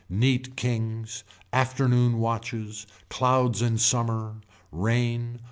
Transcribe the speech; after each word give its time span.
Neat 0.09 0.55
kings. 0.57 1.23
Afternoon 1.53 2.17
watches. 2.17 2.87
Clouds 3.07 3.61
in 3.61 3.77
summer. 3.77 4.41
Rain. 4.71 5.39